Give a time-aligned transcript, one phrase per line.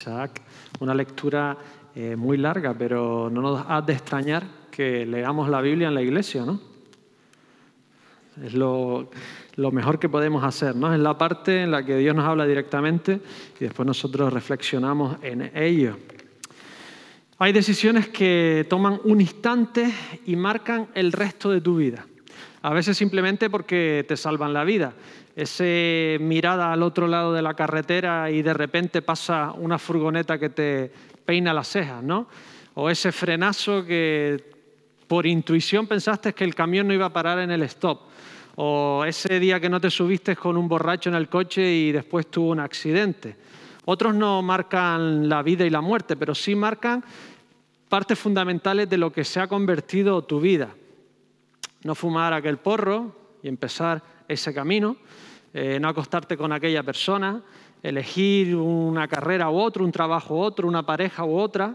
[0.00, 0.42] Isaac,
[0.78, 1.56] una lectura
[1.92, 6.02] eh, muy larga, pero no nos ha de extrañar que leamos la Biblia en la
[6.02, 6.60] iglesia, ¿no?
[8.44, 9.10] Es lo,
[9.56, 10.94] lo, mejor que podemos hacer, ¿no?
[10.94, 13.20] Es la parte en la que Dios nos habla directamente
[13.58, 15.96] y después nosotros reflexionamos en ello.
[17.38, 19.92] Hay decisiones que toman un instante
[20.26, 22.06] y marcan el resto de tu vida.
[22.62, 24.94] A veces simplemente porque te salvan la vida
[25.38, 30.48] ese mirada al otro lado de la carretera y de repente pasa una furgoneta que
[30.48, 30.90] te
[31.24, 32.26] peina las cejas, ¿no?
[32.74, 34.50] O ese frenazo que
[35.06, 38.00] por intuición pensaste que el camión no iba a parar en el stop.
[38.56, 42.26] O ese día que no te subiste con un borracho en el coche y después
[42.26, 43.36] tuvo un accidente.
[43.84, 47.04] Otros no marcan la vida y la muerte, pero sí marcan
[47.88, 50.68] partes fundamentales de lo que se ha convertido tu vida.
[51.84, 54.96] No fumar aquel porro y empezar ese camino,
[55.54, 57.42] eh, no acostarte con aquella persona,
[57.82, 61.74] elegir una carrera u otro, un trabajo u otro, una pareja u otra.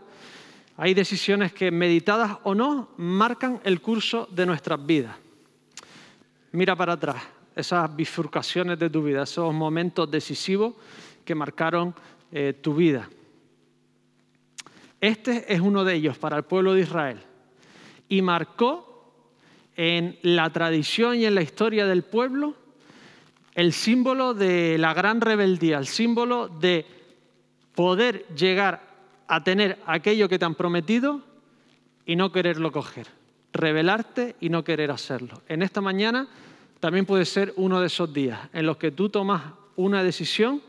[0.78, 5.16] Hay decisiones que, meditadas o no, marcan el curso de nuestras vidas.
[6.52, 7.24] Mira para atrás,
[7.56, 10.74] esas bifurcaciones de tu vida, esos momentos decisivos
[11.24, 11.96] que marcaron
[12.32, 13.10] eh, tu vida.
[15.00, 17.20] Este es uno de ellos para el pueblo de Israel.
[18.08, 18.93] Y marcó
[19.76, 22.56] en la tradición y en la historia del pueblo
[23.56, 26.86] el símbolo de la gran rebeldía, el símbolo de
[27.76, 28.82] poder llegar
[29.28, 31.22] a tener aquello que te han prometido
[32.06, 33.08] y no quererlo coger,
[33.52, 35.42] rebelarte y no querer hacerlo.
[35.48, 36.28] En esta mañana
[36.80, 39.44] también puede ser uno de esos días en los que tú tomas
[39.76, 40.62] una decisión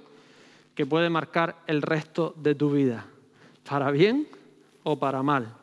[0.74, 3.06] que puede marcar el resto de tu vida,
[3.68, 4.28] para bien
[4.82, 5.54] o para mal.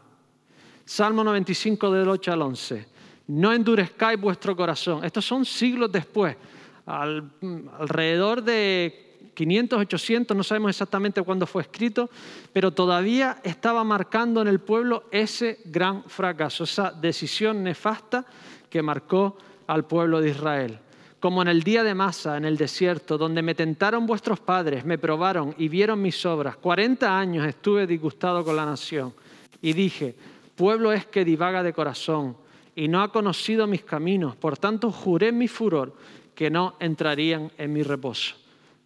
[0.86, 2.91] Salmo 95 del 8 al 11.
[3.32, 5.06] No endurezcáis vuestro corazón.
[5.06, 6.36] Estos son siglos después
[6.86, 12.09] alrededor de 500, 800, no sabemos exactamente cuándo fue escrito,
[12.52, 18.26] pero todavía estaba marcando en el pueblo ese gran fracaso, esa decisión nefasta
[18.70, 19.38] que marcó
[19.68, 20.80] al pueblo de Israel.
[21.22, 24.97] Como en el día de Masa, en el desierto, donde me tentaron vuestros padres, me
[24.97, 26.58] probaron y vieron mis obras.
[26.58, 29.14] 40 años estuve disgustado con la nación
[29.62, 30.16] y dije,
[30.58, 32.36] pueblo es que divaga de corazón
[32.76, 34.36] y no ha conocido mis caminos.
[34.36, 35.94] Por tanto, juré mi furor
[36.36, 38.36] que no entrarían en mi reposo.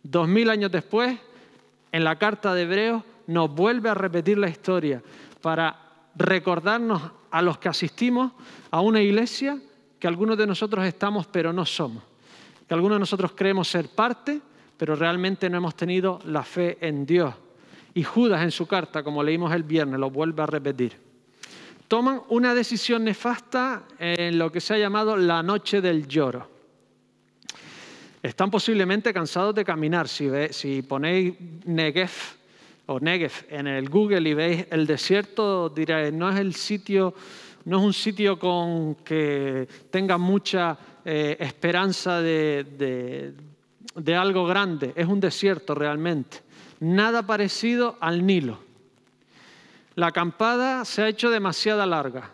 [0.03, 1.17] Dos mil años después,
[1.91, 5.01] en la carta de Hebreos, nos vuelve a repetir la historia
[5.41, 5.79] para
[6.15, 7.01] recordarnos
[7.31, 8.31] a los que asistimos
[8.71, 9.59] a una iglesia
[9.99, 12.03] que algunos de nosotros estamos pero no somos,
[12.67, 14.41] que algunos de nosotros creemos ser parte,
[14.77, 17.33] pero realmente no hemos tenido la fe en Dios.
[17.93, 21.04] Y Judas en su carta, como leímos el viernes, lo vuelve a repetir.
[21.87, 26.49] Toman una decisión nefasta en lo que se ha llamado la noche del lloro.
[28.23, 30.07] Están posiblemente cansados de caminar.
[30.07, 31.35] Si, ponéis
[31.65, 32.09] Negev
[32.87, 36.35] o Negev en el Google y veis el desierto, diréis, no es
[37.65, 43.35] no es un sitio con que tenga mucha eh, esperanza de
[44.17, 46.41] algo grande, es un desierto realmente.
[46.79, 48.64] Nada parecido al Nilo.
[49.95, 52.29] La acampada se ha hecho demasiado larga.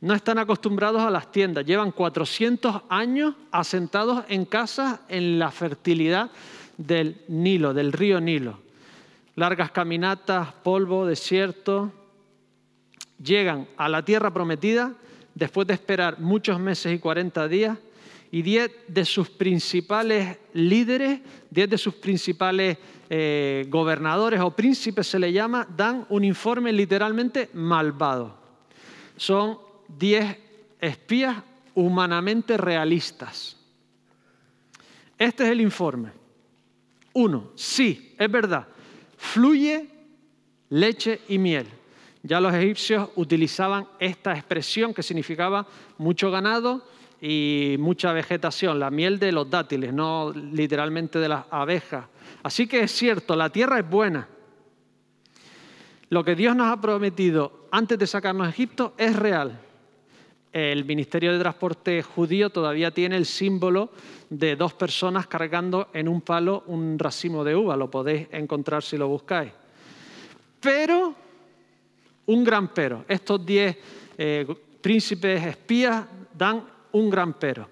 [0.00, 6.30] No están acostumbrados a las tiendas, llevan 400 años asentados en casas en la fertilidad
[6.76, 8.60] del Nilo, del río Nilo.
[9.34, 11.92] Largas caminatas, polvo, desierto.
[13.22, 14.92] Llegan a la tierra prometida
[15.34, 17.78] después de esperar muchos meses y 40 días
[18.30, 22.78] y 10 de sus principales líderes, 10 de sus principales
[23.08, 28.36] eh, gobernadores o príncipes se le llama, dan un informe literalmente malvado.
[29.16, 29.58] Son
[29.88, 30.36] diez
[30.80, 31.42] espías
[31.74, 33.56] humanamente realistas.
[35.16, 36.10] Este es el informe.
[37.14, 38.68] Uno, sí, es verdad,
[39.16, 39.88] fluye
[40.68, 41.66] leche y miel.
[42.22, 45.66] Ya los egipcios utilizaban esta expresión que significaba
[45.96, 46.84] mucho ganado
[47.20, 52.06] y mucha vegetación, la miel de los dátiles, no literalmente de las abejas.
[52.42, 54.28] Así que es cierto, la tierra es buena.
[56.10, 59.60] Lo que Dios nos ha prometido antes de sacarnos a Egipto es real
[60.52, 63.90] el Ministerio de Transporte judío todavía tiene el símbolo
[64.30, 67.76] de dos personas cargando en un palo un racimo de uva.
[67.76, 69.52] Lo podéis encontrar si lo buscáis.
[70.60, 71.14] Pero,
[72.26, 73.04] un gran pero.
[73.08, 73.76] Estos diez
[74.16, 74.46] eh,
[74.80, 76.04] príncipes espías
[76.36, 76.64] dan
[76.98, 77.68] un gran pero.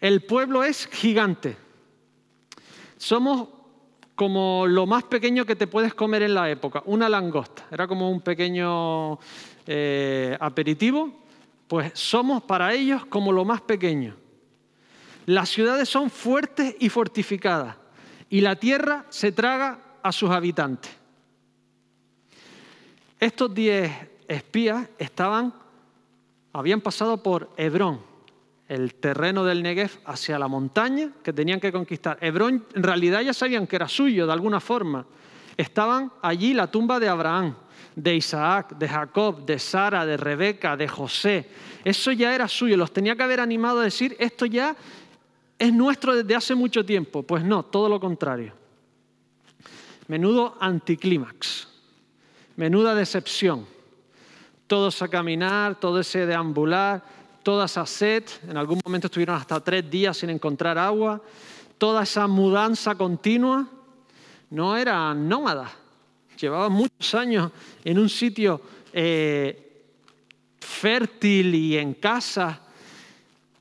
[0.00, 1.56] El pueblo es gigante.
[2.96, 3.48] Somos
[4.14, 7.66] como lo más pequeño que te puedes comer en la época, una langosta.
[7.70, 9.18] Era como un pequeño
[9.66, 11.12] eh, aperitivo
[11.68, 14.16] pues somos para ellos como lo más pequeño.
[15.26, 17.76] Las ciudades son fuertes y fortificadas
[18.30, 20.90] y la tierra se traga a sus habitantes.
[23.20, 23.92] Estos diez
[24.26, 25.52] espías estaban,
[26.52, 28.00] habían pasado por Hebrón,
[28.68, 32.18] el terreno del Negev, hacia la montaña que tenían que conquistar.
[32.20, 35.06] Hebrón en realidad ya sabían que era suyo de alguna forma.
[35.56, 37.54] Estaban allí la tumba de Abraham,
[37.96, 41.48] de Isaac, de Jacob, de Sara, de Rebeca, de José.
[41.82, 44.76] Eso ya era suyo, los tenía que haber animado a decir, esto ya
[45.58, 47.22] es nuestro desde hace mucho tiempo.
[47.22, 48.52] Pues no, todo lo contrario.
[50.06, 51.68] Menudo anticlímax,
[52.56, 53.66] menuda decepción.
[54.66, 57.02] Todos a caminar, todo ese deambular,
[57.48, 61.18] toda esa sed, en algún momento estuvieron hasta tres días sin encontrar agua,
[61.78, 63.66] toda esa mudanza continua,
[64.50, 65.70] no eran nómadas,
[66.38, 67.50] llevaban muchos años
[67.82, 68.60] en un sitio
[68.92, 69.86] eh,
[70.60, 72.60] fértil y en casa,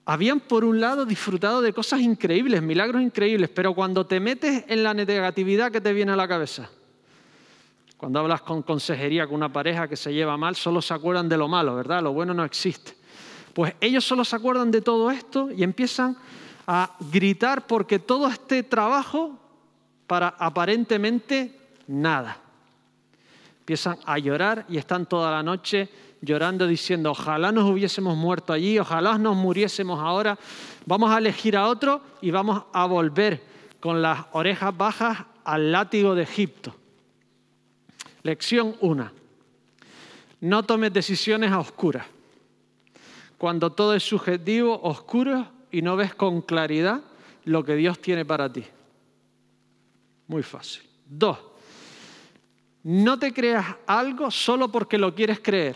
[0.04, 4.83] habían por un lado disfrutado de cosas increíbles, milagros increíbles, pero cuando te metes en
[4.83, 6.69] la negatividad que te viene a la cabeza,
[7.95, 11.38] cuando hablas con consejería con una pareja que se lleva mal, solo se acuerdan de
[11.38, 12.04] lo malo, ¿verdad?
[12.04, 12.97] Lo bueno no existe.
[13.57, 16.15] Pues ellos solo se acuerdan de todo esto y empiezan
[16.68, 19.36] a gritar porque todo este trabajo
[20.06, 22.38] para aparentemente nada.
[23.62, 25.89] Empiezan a llorar y están toda la noche
[26.21, 30.38] llorando diciendo, ojalá nos hubiésemos muerto allí, ojalá nos muriésemos ahora,
[30.86, 33.42] vamos a elegir a otro y vamos a volver
[33.80, 36.75] con las orejas bajas al látigo de Egipto.
[38.21, 39.12] Lección 1.
[40.42, 42.06] No tomes decisiones a oscuras.
[43.38, 47.01] Cuando todo es subjetivo, oscuro y no ves con claridad
[47.45, 48.63] lo que Dios tiene para ti.
[50.28, 50.84] Muy fácil.
[51.06, 51.38] Dos,
[52.84, 55.75] no te creas algo solo porque lo quieres creer.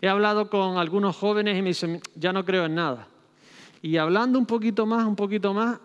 [0.00, 3.06] He hablado con algunos jóvenes y me dicen, ya no creo en nada.
[3.82, 5.78] Y hablando un poquito más, un poquito más,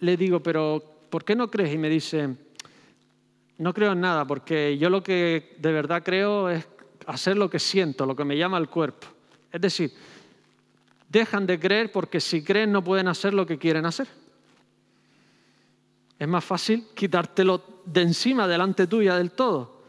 [0.00, 1.74] le digo, pero ¿por qué no crees?
[1.74, 2.36] Y me dice,
[3.58, 6.66] no creo en nada, porque yo lo que de verdad creo es
[7.06, 9.06] hacer lo que siento, lo que me llama el cuerpo.
[9.52, 9.92] Es decir,
[11.08, 14.08] dejan de creer porque si creen no pueden hacer lo que quieren hacer.
[16.18, 19.82] Es más fácil quitártelo de encima, delante tuya del todo.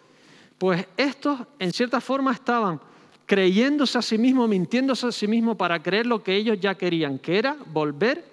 [0.58, 2.80] Pues estos, en cierta forma, estaban
[3.26, 7.20] creyéndose a sí mismos, mintiéndose a sí mismos para creer lo que ellos ya querían,
[7.20, 8.24] que era volver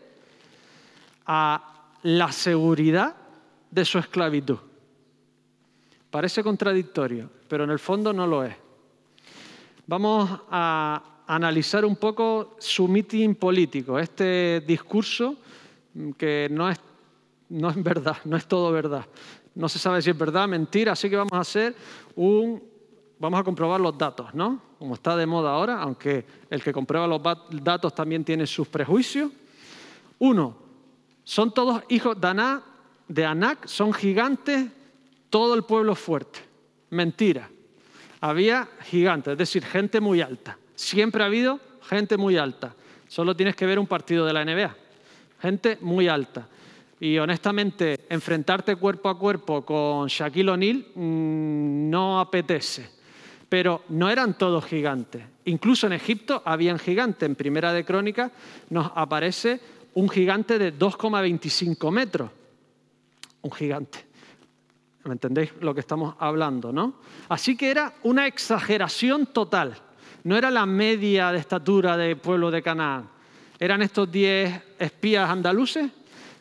[1.27, 3.15] a la seguridad
[3.71, 4.59] de su esclavitud.
[6.11, 8.55] Parece contradictorio, pero en el fondo no lo es.
[9.93, 15.37] Vamos a analizar un poco su mitin político, este discurso
[16.17, 16.81] que no es,
[17.51, 19.05] no es verdad, no es todo verdad.
[19.55, 21.77] No se sabe si es verdad, mentira, así que vamos a hacer
[22.17, 22.63] un...
[23.19, 24.63] Vamos a comprobar los datos, ¿no?
[24.79, 27.21] Como está de moda ahora, aunque el que comprueba los
[27.63, 29.31] datos también tiene sus prejuicios.
[30.21, 30.57] Uno,
[31.23, 32.63] son todos hijos de Aná,
[33.09, 34.71] de Anac, son gigantes,
[35.29, 36.41] todo el pueblo fuerte.
[36.89, 37.51] Mentira.
[38.23, 40.57] Había gigantes, es decir, gente muy alta.
[40.77, 42.73] Siempre ha habido gente muy alta.
[43.09, 44.77] Solo tienes que ver un partido de la NBA.
[45.41, 46.47] Gente muy alta.
[47.01, 52.89] Y honestamente, enfrentarte cuerpo a cuerpo con Shaquille O'Neal mm, no apetece.
[53.49, 55.25] Pero no eran todos gigantes.
[55.47, 57.29] Incluso en Egipto habían gigantes.
[57.29, 58.31] En Primera de Crónica
[58.71, 59.61] nos aparece
[59.95, 62.31] un gigante de 2,25 metros.
[63.41, 64.12] Un gigante.
[65.05, 66.95] ¿Me entendéis lo que estamos hablando, no?
[67.29, 69.77] Así que era una exageración total.
[70.25, 73.09] No era la media de estatura del pueblo de Canaán.
[73.59, 75.91] Eran estos 10 espías andaluces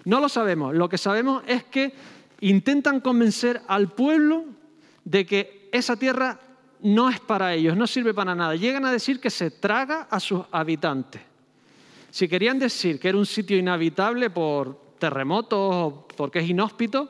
[0.05, 0.73] no lo sabemos.
[0.73, 1.93] Lo que sabemos es que
[2.41, 4.45] intentan convencer al pueblo
[5.03, 6.39] de que esa tierra
[6.81, 8.55] no es para ellos, no sirve para nada.
[8.55, 11.21] Llegan a decir que se traga a sus habitantes.
[12.09, 17.09] Si querían decir que era un sitio inhabitable por terremotos o porque es inhóspito,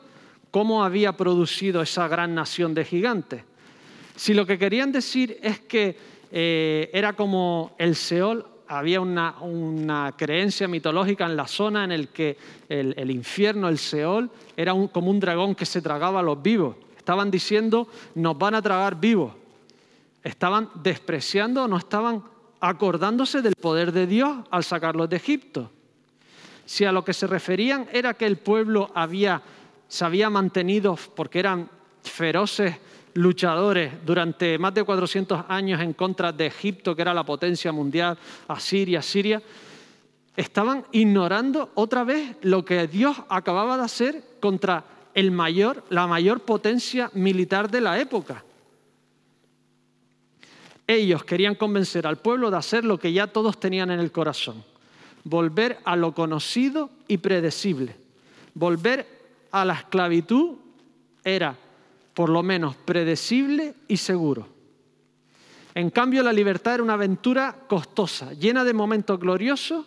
[0.52, 3.44] ¿cómo había producido esa gran nación de gigantes?
[4.16, 5.98] Si lo que querían decir es que
[6.32, 12.38] eh, era como el Seol había una, creencia mitológica en la zona en la que
[12.70, 16.78] el, infierno, el Seol, era como un dragón que se tragaba a los vivos.
[16.98, 19.34] Estaban diciendo, nos van a tragar vivos.
[20.24, 22.24] Estaban despreciando, no estaban
[22.62, 25.70] acordándose del poder de Dios al sacarlos de Egipto.
[26.66, 29.42] Si a lo que se referían era que el pueblo había,
[29.92, 31.70] se había mantenido porque eran
[32.02, 32.78] feroces
[33.14, 38.18] luchadores durante más de 400 años en contra de Egipto, que era la potencia mundial,
[38.48, 39.42] Asiria, Siria,
[40.38, 46.40] estaban ignorando otra vez lo que Dios acababa de hacer contra el mayor, la mayor
[46.40, 48.46] potencia militar de la época.
[50.88, 54.64] Ellos querían convencer al pueblo de hacer lo que ya todos tenían en el corazón,
[55.26, 57.98] volver a lo conocido y predecible.
[58.54, 59.21] Volver
[59.52, 60.56] a la esclavitud
[61.24, 61.56] era
[62.14, 64.48] por lo menos predecible y seguro.
[65.74, 69.86] En cambio, la libertad era una aventura costosa, llena de momentos gloriosos,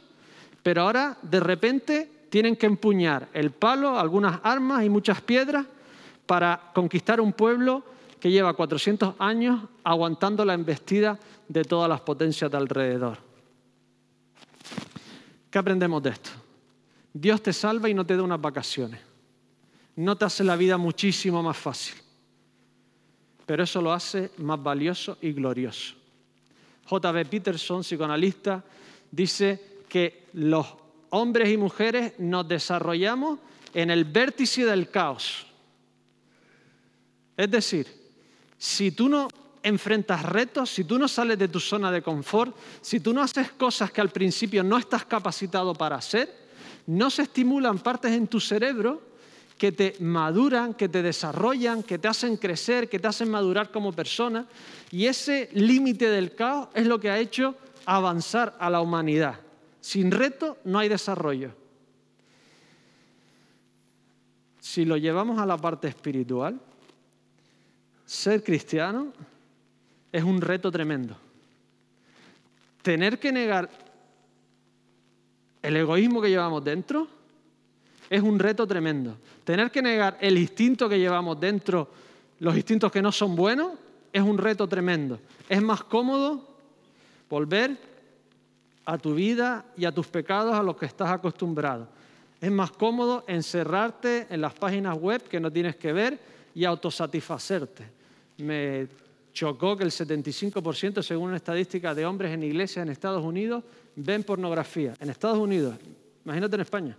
[0.62, 5.66] pero ahora de repente tienen que empuñar el palo, algunas armas y muchas piedras
[6.26, 7.84] para conquistar un pueblo
[8.18, 13.18] que lleva 400 años aguantando la embestida de todas las potencias de alrededor.
[15.50, 16.30] ¿Qué aprendemos de esto?
[17.12, 19.00] Dios te salva y no te da unas vacaciones.
[19.96, 21.94] No te hace la vida muchísimo más fácil.
[23.46, 25.94] Pero eso lo hace más valioso y glorioso.
[26.86, 27.24] J.B.
[27.26, 28.62] Peterson, psicoanalista,
[29.10, 30.66] dice que los
[31.10, 33.38] hombres y mujeres nos desarrollamos
[33.72, 35.46] en el vértice del caos.
[37.36, 37.86] Es decir,
[38.58, 39.28] si tú no
[39.62, 43.52] enfrentas retos, si tú no sales de tu zona de confort, si tú no haces
[43.52, 46.44] cosas que al principio no estás capacitado para hacer,
[46.86, 49.13] no se estimulan partes en tu cerebro
[49.58, 53.92] que te maduran, que te desarrollan, que te hacen crecer, que te hacen madurar como
[53.92, 54.46] persona.
[54.90, 57.54] Y ese límite del caos es lo que ha hecho
[57.86, 59.38] avanzar a la humanidad.
[59.80, 61.52] Sin reto no hay desarrollo.
[64.60, 66.58] Si lo llevamos a la parte espiritual,
[68.06, 69.12] ser cristiano
[70.10, 71.16] es un reto tremendo.
[72.82, 73.70] Tener que negar
[75.62, 77.13] el egoísmo que llevamos dentro
[78.10, 79.16] es un reto tremendo.
[79.44, 81.88] Tener que negar el instinto que llevamos dentro,
[82.40, 83.72] los instintos que no son buenos,
[84.12, 85.18] es un reto tremendo.
[85.48, 86.56] Es más cómodo
[87.28, 87.76] volver
[88.84, 91.88] a tu vida y a tus pecados a los que estás acostumbrado.
[92.40, 96.18] Es más cómodo encerrarte en las páginas web que no tienes que ver
[96.54, 97.84] y autosatisfacerte.
[98.38, 98.86] Me
[99.32, 103.64] chocó que el 75%, según una estadística de hombres en iglesias en Estados Unidos,
[103.96, 104.94] ven pornografía.
[105.00, 105.76] En Estados Unidos,
[106.24, 106.96] imagínate en España.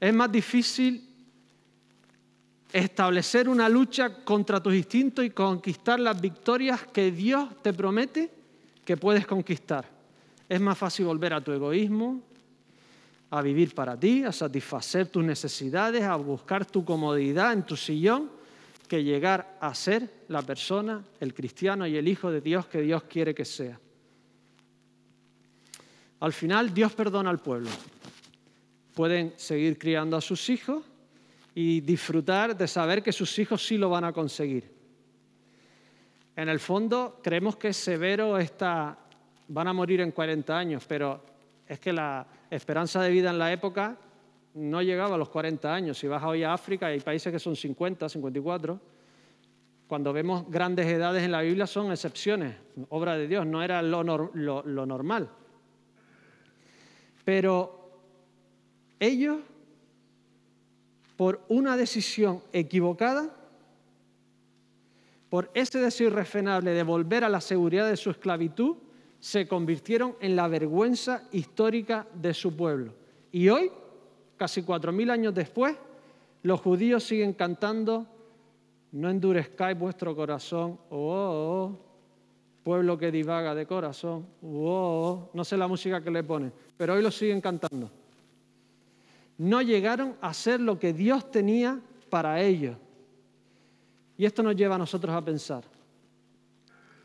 [0.00, 1.02] Es más difícil
[2.72, 8.30] establecer una lucha contra tus instintos y conquistar las victorias que Dios te promete
[8.84, 9.84] que puedes conquistar.
[10.48, 12.22] Es más fácil volver a tu egoísmo,
[13.30, 18.30] a vivir para ti, a satisfacer tus necesidades, a buscar tu comodidad en tu sillón,
[18.86, 23.02] que llegar a ser la persona, el cristiano y el hijo de Dios que Dios
[23.04, 23.80] quiere que sea.
[26.20, 27.68] Al final Dios perdona al pueblo.
[28.96, 30.82] Pueden seguir criando a sus hijos
[31.54, 34.72] y disfrutar de saber que sus hijos sí lo van a conseguir.
[36.34, 38.96] En el fondo creemos que es severo esta,
[39.48, 41.22] van a morir en 40 años, pero
[41.68, 43.98] es que la esperanza de vida en la época
[44.54, 45.98] no llegaba a los 40 años.
[45.98, 48.80] Si vas hoy a África, hay países que son 50, 54.
[49.86, 52.56] Cuando vemos grandes edades en la Biblia son excepciones,
[52.88, 55.28] obra de Dios, no era lo, lo normal.
[57.26, 57.75] Pero
[59.00, 59.38] ellos,
[61.16, 63.34] por una decisión equivocada,
[65.28, 68.76] por ese deseo irrefrenable de volver a la seguridad de su esclavitud,
[69.18, 72.94] se convirtieron en la vergüenza histórica de su pueblo.
[73.32, 73.70] Y hoy,
[74.36, 75.76] casi cuatro mil años después,
[76.42, 78.06] los judíos siguen cantando,
[78.92, 81.86] no endurezcáis vuestro corazón, oh, oh, oh
[82.66, 87.02] pueblo que divaga de corazón, oh, no sé la música que le ponen, pero hoy
[87.02, 87.88] lo siguen cantando.
[89.38, 92.76] No llegaron a ser lo que Dios tenía para ellos.
[94.16, 95.64] Y esto nos lleva a nosotros a pensar,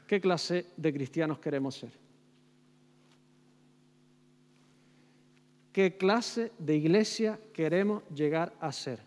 [0.08, 1.92] ¿qué clase de cristianos queremos ser?
[5.74, 9.00] ¿Qué clase de iglesia queremos llegar a ser?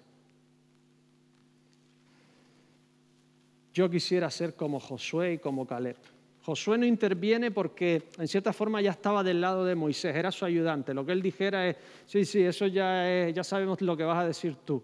[3.72, 5.96] Yo quisiera ser como Josué y como Caleb.
[6.44, 10.44] Josué no interviene porque en cierta forma ya estaba del lado de Moisés, era su
[10.44, 10.92] ayudante.
[10.92, 14.18] Lo que él dijera es, sí, sí, eso ya, es, ya sabemos lo que vas
[14.18, 14.82] a decir tú.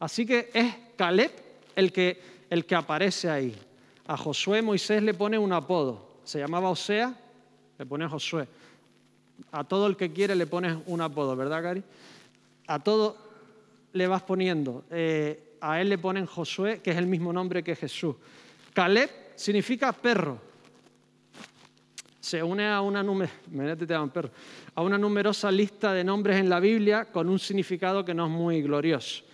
[0.00, 1.30] Así que es Caleb
[1.76, 3.54] el que, el que aparece ahí.
[4.06, 6.20] A Josué Moisés le pone un apodo.
[6.24, 7.14] Se llamaba Osea,
[7.78, 8.48] le pone Josué.
[9.50, 11.82] A todo el que quiere le pones un apodo, ¿verdad, Gary?
[12.68, 13.18] A todo
[13.92, 14.84] le vas poniendo.
[14.90, 18.16] Eh, a él le ponen Josué, que es el mismo nombre que Jesús.
[18.72, 20.51] Caleb significa perro
[22.22, 23.02] se une a una,
[24.96, 29.24] numerosa lista de nombres en la Biblia con un significado que no es muy glorioso.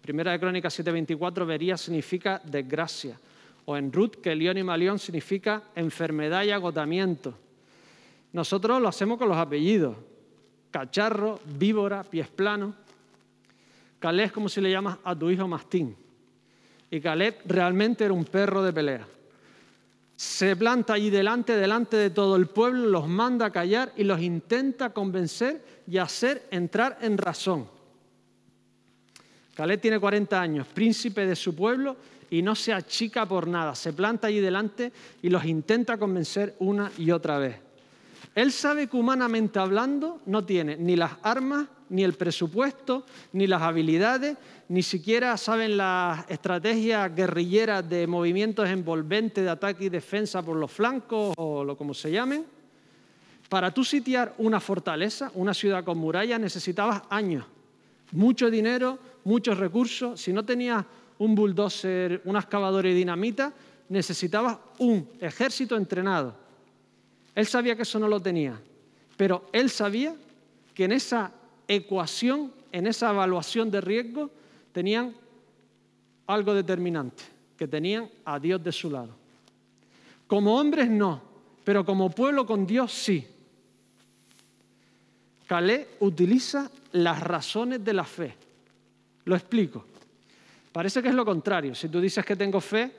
[0.00, 3.18] Primera de Crónicas 7:24, vería significa desgracia.
[3.64, 7.34] O en Ruth, que león y malión significa enfermedad y agotamiento.
[8.32, 9.96] Nosotros lo hacemos con los apellidos.
[10.70, 12.76] Cacharro, víbora, pies planos.
[13.98, 15.96] Caleb es como si le llamas a tu hijo Mastín.
[16.92, 19.06] Y Caleb realmente era un perro de pelea
[20.16, 24.20] se planta allí delante, delante de todo el pueblo, los manda a callar y los
[24.20, 27.68] intenta convencer y hacer entrar en razón.
[29.54, 31.96] Caleb tiene 40 años, príncipe de su pueblo,
[32.30, 34.92] y no se achica por nada, se planta allí delante
[35.22, 37.65] y los intenta convencer una y otra vez.
[38.36, 43.62] Él sabe que humanamente hablando no tiene ni las armas, ni el presupuesto, ni las
[43.62, 44.36] habilidades,
[44.68, 50.70] ni siquiera saben las estrategias guerrilleras de movimientos envolventes de ataque y defensa por los
[50.70, 52.44] flancos o lo como se llamen.
[53.48, 57.46] Para tú sitiar una fortaleza, una ciudad con murallas, necesitabas años,
[58.12, 60.20] mucho dinero, muchos recursos.
[60.20, 60.84] Si no tenías
[61.20, 63.50] un bulldozer, una excavadora y dinamita,
[63.88, 66.45] necesitabas un ejército entrenado.
[67.36, 68.58] Él sabía que eso no lo tenía,
[69.16, 70.16] pero él sabía
[70.74, 71.30] que en esa
[71.68, 74.30] ecuación, en esa evaluación de riesgo,
[74.72, 75.14] tenían
[76.26, 77.22] algo determinante,
[77.56, 79.14] que tenían a Dios de su lado.
[80.26, 81.22] Como hombres no,
[81.62, 83.26] pero como pueblo con Dios sí.
[85.46, 88.34] Calé utiliza las razones de la fe.
[89.26, 89.84] Lo explico.
[90.72, 91.74] Parece que es lo contrario.
[91.74, 92.90] Si tú dices que tengo fe,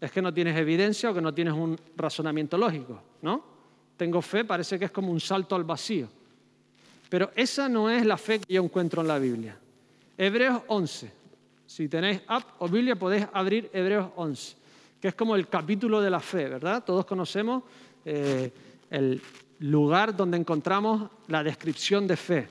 [0.00, 3.42] es que no tienes evidencia o que no tienes un razonamiento lógico, ¿no?
[3.96, 6.08] Tengo fe parece que es como un salto al vacío.
[7.08, 9.58] Pero esa no es la fe que yo encuentro en la Biblia.
[10.16, 11.12] Hebreos 11.
[11.66, 14.56] Si tenéis app o Biblia podéis abrir Hebreos 11,
[15.00, 16.84] que es como el capítulo de la fe, ¿verdad?
[16.84, 17.64] Todos conocemos
[18.04, 18.52] eh,
[18.90, 19.20] el
[19.58, 22.48] lugar donde encontramos la descripción de fe.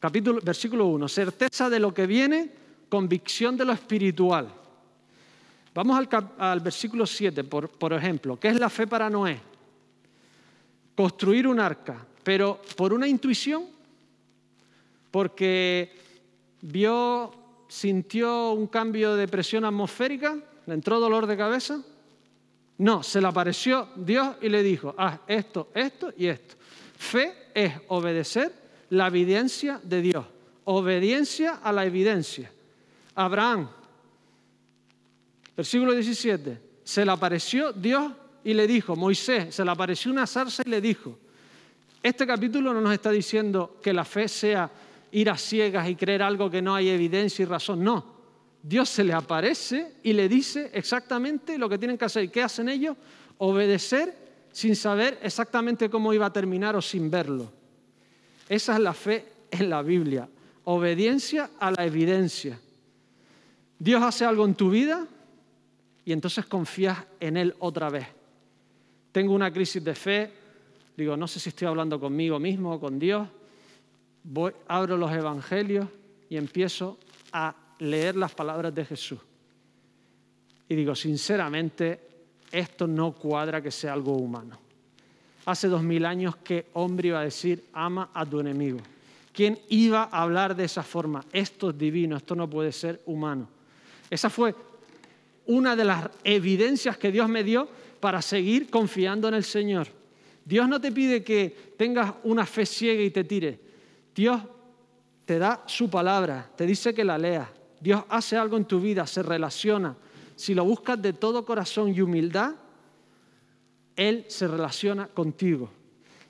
[0.00, 2.50] Capítulo, versículo 1, certeza de lo que viene,
[2.88, 4.48] convicción de lo espiritual.
[5.74, 6.06] Vamos
[6.38, 8.38] al, versículo 7, por, por ejemplo.
[8.38, 9.40] ¿Qué es la fe para Noé?
[10.96, 13.66] Construir un arca, pero por una intuición,
[15.10, 15.92] porque
[16.62, 17.32] vio,
[17.68, 20.36] sintió un cambio de presión atmosférica,
[20.66, 21.80] le entró dolor de cabeza,
[22.78, 26.56] no, se le apareció Dios y le dijo, haz esto, esto y esto.
[26.96, 28.52] Fe es obedecer
[28.90, 30.26] la evidencia de Dios,
[30.64, 32.50] obediencia a la evidencia.
[33.14, 33.68] Abraham,
[35.60, 38.10] versículo 17, se le apareció Dios
[38.42, 41.18] y le dijo, Moisés, se le apareció una zarza y le dijo,
[42.02, 44.70] este capítulo no nos está diciendo que la fe sea
[45.12, 48.20] ir a ciegas y creer algo que no hay evidencia y razón, no.
[48.62, 52.30] Dios se le aparece y le dice exactamente lo que tienen que hacer.
[52.30, 52.96] ¿Qué hacen ellos?
[53.36, 54.16] Obedecer
[54.52, 57.52] sin saber exactamente cómo iba a terminar o sin verlo.
[58.48, 60.26] Esa es la fe en la Biblia.
[60.64, 62.58] Obediencia a la evidencia.
[63.78, 65.06] Dios hace algo en tu vida
[66.10, 68.04] y entonces confías en Él otra vez.
[69.12, 70.32] Tengo una crisis de fe,
[70.96, 73.28] digo, no sé si estoy hablando conmigo mismo o con Dios.
[74.24, 75.86] Voy, abro los evangelios
[76.28, 76.98] y empiezo
[77.30, 79.20] a leer las palabras de Jesús.
[80.68, 82.00] Y digo, sinceramente,
[82.50, 84.58] esto no cuadra que sea algo humano.
[85.46, 88.80] Hace dos mil años, ¿qué hombre iba a decir, ama a tu enemigo?
[89.32, 91.24] ¿Quién iba a hablar de esa forma?
[91.32, 93.48] Esto es divino, esto no puede ser humano.
[94.10, 94.56] Esa fue
[95.46, 97.68] una de las evidencias que Dios me dio
[98.00, 99.88] para seguir confiando en el Señor.
[100.44, 103.60] Dios no te pide que tengas una fe ciega y te tire.
[104.14, 104.40] Dios
[105.24, 107.48] te da su palabra, te dice que la leas,
[107.80, 109.96] Dios hace algo en tu vida, se relaciona.
[110.36, 112.54] Si lo buscas de todo corazón y humildad,
[113.96, 115.70] Él se relaciona contigo.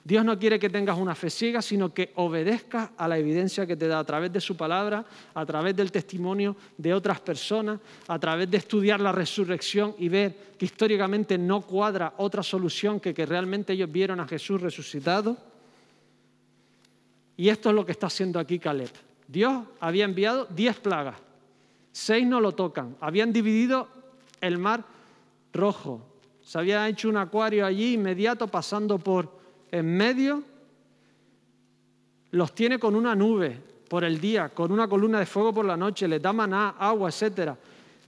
[0.03, 3.75] Dios no quiere que tengas una fe ciega, sino que obedezcas a la evidencia que
[3.75, 8.17] te da a través de su palabra, a través del testimonio de otras personas, a
[8.17, 13.25] través de estudiar la resurrección y ver que históricamente no cuadra otra solución que que
[13.25, 15.37] realmente ellos vieron a Jesús resucitado.
[17.37, 18.91] Y esto es lo que está haciendo aquí Caleb.
[19.27, 21.15] Dios había enviado diez plagas
[21.91, 22.95] Seis no lo tocan.
[23.01, 23.87] Habían dividido
[24.39, 24.85] el mar
[25.53, 26.01] rojo.
[26.41, 29.40] Se había hecho un acuario allí inmediato pasando por
[29.71, 30.43] en medio.
[32.31, 33.57] Los tiene con una nube
[33.89, 37.09] por el día, con una columna de fuego por la noche, les da maná, agua,
[37.09, 37.53] etc.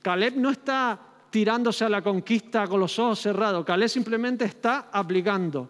[0.01, 0.99] Caleb no está
[1.29, 3.65] tirándose a la conquista con los ojos cerrados.
[3.65, 5.69] Caleb simplemente está aplicando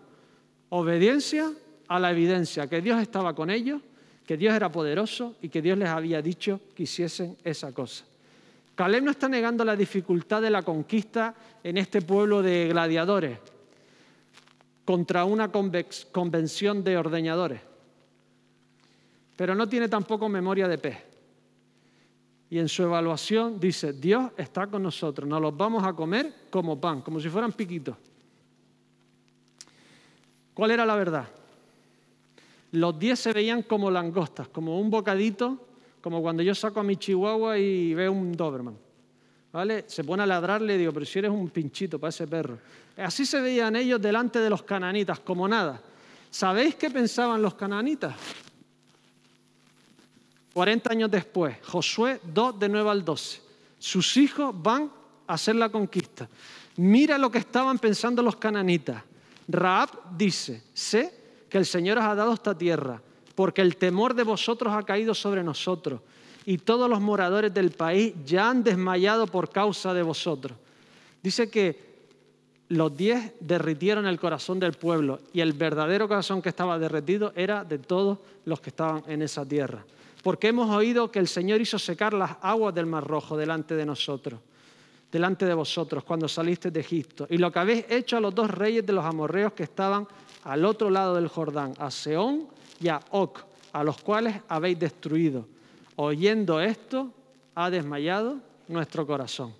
[0.69, 1.51] obediencia
[1.87, 3.81] a la evidencia, que Dios estaba con ellos
[4.25, 8.05] que Dios era poderoso y que Dios les había dicho que hiciesen esa cosa.
[8.75, 13.37] Caleb no está negando la dificultad de la conquista en este pueblo de gladiadores
[14.85, 17.61] contra una convención de ordeñadores,
[19.35, 20.97] pero no tiene tampoco memoria de pez.
[22.49, 26.79] Y en su evaluación dice, Dios está con nosotros, nos los vamos a comer como
[26.79, 27.95] pan, como si fueran piquitos.
[30.53, 31.27] ¿Cuál era la verdad?
[32.73, 35.57] Los diez se veían como langostas, como un bocadito,
[36.01, 38.77] como cuando yo saco a mi chihuahua y veo un Doberman.
[39.53, 39.85] ¿Vale?
[39.87, 42.57] Se pone a ladrarle y digo, pero si eres un pinchito para ese perro.
[42.97, 45.79] Así se veían ellos delante de los cananitas, como nada.
[46.31, 48.15] ¿Sabéis qué pensaban los cananitas?
[50.53, 53.41] 40 años después, Josué 2 de 9 al 12.
[53.77, 54.91] Sus hijos van
[55.27, 56.27] a hacer la conquista.
[56.77, 59.03] Mira lo que estaban pensando los cananitas.
[59.47, 62.99] Raab dice, sé que el Señor os ha dado esta tierra,
[63.35, 66.01] porque el temor de vosotros ha caído sobre nosotros,
[66.45, 70.57] y todos los moradores del país ya han desmayado por causa de vosotros.
[71.21, 71.93] Dice que
[72.69, 77.63] los diez derritieron el corazón del pueblo, y el verdadero corazón que estaba derretido era
[77.63, 79.85] de todos los que estaban en esa tierra.
[80.21, 83.85] Porque hemos oído que el Señor hizo secar las aguas del Mar Rojo delante de
[83.85, 84.39] nosotros
[85.13, 88.49] delante de vosotros cuando saliste de Egipto, y lo que habéis hecho a los dos
[88.49, 90.07] reyes de los amorreos que estaban
[90.43, 92.47] al otro lado del Jordán, a Seón
[92.81, 95.45] y a Oc, a los cuales habéis destruido.
[95.95, 97.11] Oyendo esto,
[97.55, 99.53] ha desmayado nuestro corazón.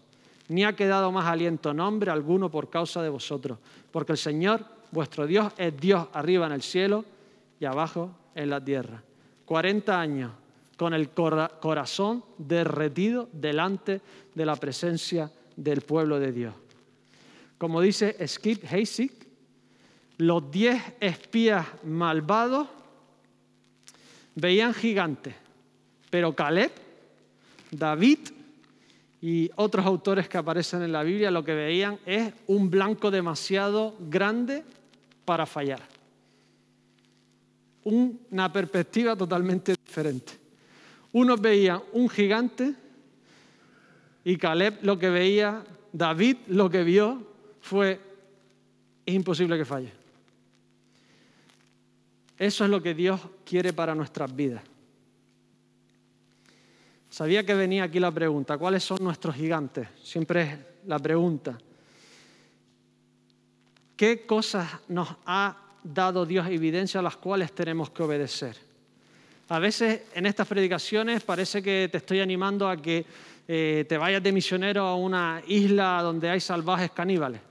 [0.47, 3.59] Ni ha quedado más aliento nombre alguno por causa de vosotros,
[3.91, 7.05] porque el Señor, vuestro Dios, es Dios arriba en el cielo
[7.59, 9.01] y abajo en la tierra.
[9.45, 10.31] 40 años
[10.77, 14.01] con el corazón derretido delante
[14.33, 16.53] de la presencia del pueblo de Dios.
[17.57, 19.13] Como dice Skip Haysick,
[20.17, 22.67] los diez espías malvados
[24.35, 25.35] veían gigantes,
[26.13, 26.71] pero Caleb,
[27.71, 28.19] David
[29.19, 33.95] y otros autores que aparecen en la Biblia lo que veían es un blanco demasiado
[33.99, 34.63] grande
[35.25, 35.81] para fallar.
[37.83, 40.33] Una perspectiva totalmente diferente.
[41.13, 42.75] Unos veían un gigante
[44.23, 47.25] y Caleb lo que veía, David lo que vio
[47.59, 47.99] fue,
[49.03, 49.91] es imposible que falle.
[52.37, 54.61] Eso es lo que Dios quiere para nuestras vidas.
[57.13, 59.87] Sabía que venía aquí la pregunta, ¿cuáles son nuestros gigantes?
[60.01, 61.55] Siempre es la pregunta.
[63.95, 68.57] ¿Qué cosas nos ha dado Dios evidencia a las cuales tenemos que obedecer?
[69.49, 73.05] A veces en estas predicaciones parece que te estoy animando a que
[73.47, 77.41] eh, te vayas de misionero a una isla donde hay salvajes caníbales.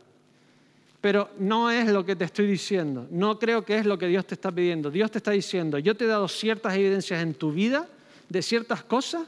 [1.01, 4.27] Pero no es lo que te estoy diciendo, no creo que es lo que Dios
[4.27, 4.90] te está pidiendo.
[4.90, 7.87] Dios te está diciendo, yo te he dado ciertas evidencias en tu vida
[8.29, 9.22] de ciertas cosas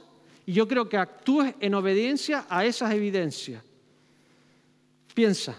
[0.46, 3.62] y yo creo que actúes en obediencia a esas evidencias.
[5.14, 5.56] Piensa,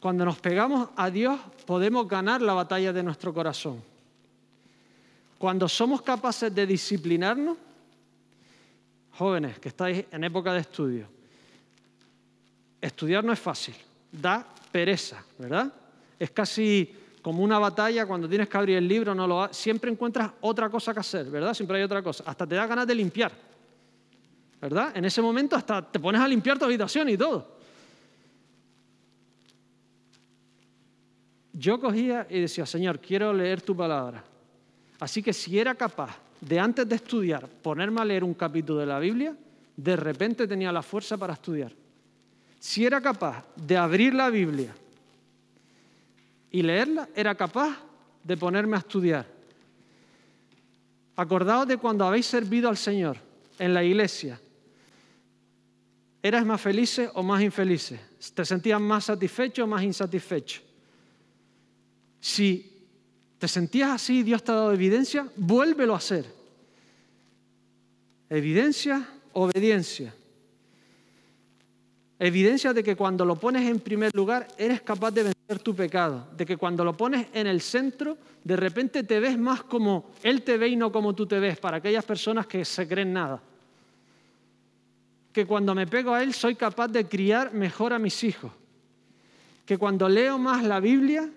[0.00, 3.82] cuando nos pegamos a Dios podemos ganar la batalla de nuestro corazón.
[5.38, 7.56] Cuando somos capaces de disciplinarnos,
[9.12, 11.08] jóvenes que estáis en época de estudio,
[12.80, 13.74] estudiar no es fácil,
[14.12, 15.72] da pereza, ¿verdad?
[16.18, 16.94] Es casi
[17.28, 20.94] como una batalla cuando tienes que abrir el libro, no lo siempre encuentras otra cosa
[20.94, 21.52] que hacer, ¿verdad?
[21.52, 22.24] Siempre hay otra cosa.
[22.26, 23.30] Hasta te da ganas de limpiar,
[24.58, 24.96] ¿verdad?
[24.96, 27.46] En ese momento hasta te pones a limpiar tu habitación y todo.
[31.52, 34.24] Yo cogía y decía, Señor, quiero leer tu palabra.
[34.98, 38.86] Así que si era capaz de antes de estudiar ponerme a leer un capítulo de
[38.86, 39.36] la Biblia,
[39.76, 41.72] de repente tenía la fuerza para estudiar.
[42.58, 44.74] Si era capaz de abrir la Biblia
[46.50, 47.76] y leerla, era capaz
[48.24, 49.26] de ponerme a estudiar.
[51.16, 53.16] Acordaos de cuando habéis servido al Señor
[53.58, 54.40] en la iglesia.
[56.22, 58.00] ¿Eras más felices o más infelices?
[58.34, 60.60] ¿Te sentías más satisfecho o más insatisfecho?
[62.20, 62.78] Si
[63.38, 64.22] ¿Te sentías así?
[64.22, 66.26] Dios te ha dado evidencia, vuélvelo a hacer.
[68.28, 70.12] Evidencia, obediencia.
[72.18, 76.28] Evidencia de que cuando lo pones en primer lugar eres capaz de vencer tu pecado,
[76.36, 80.42] de que cuando lo pones en el centro, de repente te ves más como Él
[80.42, 83.40] te ve y no como tú te ves, para aquellas personas que se creen nada.
[85.32, 88.52] Que cuando me pego a Él soy capaz de criar mejor a mis hijos.
[89.64, 91.30] Que cuando leo más la Biblia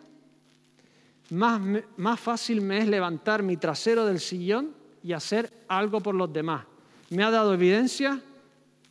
[1.32, 6.65] más, fácil me es levantar mi trasero del sillón y hacer algo por los demás.
[7.10, 8.21] ¿Me ha dado evidencia?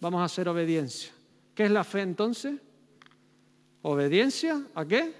[0.00, 1.12] Vamos a hacer obediencia.
[1.54, 2.54] ¿Qué es la fe entonces?
[3.82, 5.12] ¿Obediencia a qué?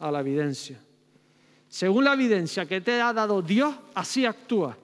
[0.00, 0.78] A la evidencia.
[1.68, 4.76] Según la evidencia que te ha dado Dios, así actúa.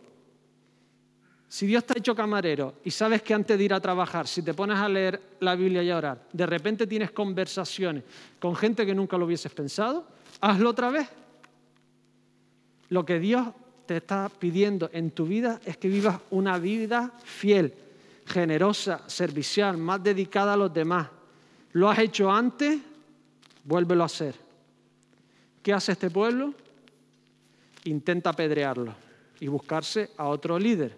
[1.48, 4.40] Si Dios te ha hecho camarero y sabes que antes de ir a trabajar, si
[4.40, 8.04] te pones a leer la Biblia y a orar, de repente tienes conversaciones
[8.38, 10.06] con gente que nunca lo hubieses pensado,
[10.40, 11.08] hazlo otra vez.
[12.88, 13.48] Lo que Dios
[13.86, 17.74] te está pidiendo en tu vida es que vivas una vida fiel,
[18.26, 21.08] generosa, servicial, más dedicada a los demás.
[21.72, 22.80] ¿Lo has hecho antes?
[23.64, 24.34] Vuélvelo a hacer.
[25.62, 26.54] ¿Qué hace este pueblo?
[27.84, 28.94] Intenta apedrearlo
[29.38, 30.96] y buscarse a otro líder.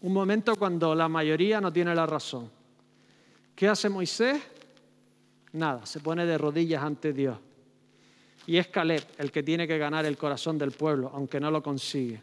[0.00, 2.50] Un momento cuando la mayoría no tiene la razón.
[3.54, 4.40] ¿Qué hace Moisés?
[5.52, 7.38] Nada, se pone de rodillas ante Dios.
[8.46, 11.62] Y es Caleb el que tiene que ganar el corazón del pueblo, aunque no lo
[11.62, 12.20] consigue.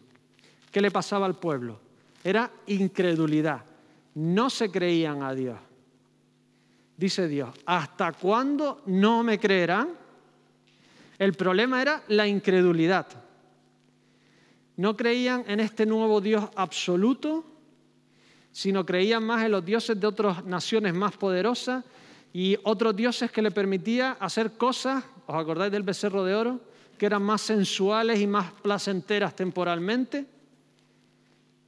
[0.72, 1.80] ¿Qué le pasaba al pueblo?
[2.24, 3.64] Era incredulidad.
[4.16, 5.58] no se creían a Dios.
[6.98, 9.90] Dice Dios, ¿hasta cuándo no me creerán?
[11.18, 13.08] El problema era la incredulidad.
[14.78, 17.46] No creían en este nuevo Dios absoluto,
[18.52, 21.84] sino creían más en los dioses de otras naciones más poderosas
[22.32, 26.60] y otros dioses que le permitía hacer cosas, ¿os acordáis del becerro de oro?
[26.98, 30.26] Que eran más sensuales y más placenteras temporalmente.